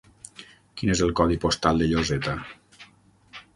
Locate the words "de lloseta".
1.83-2.37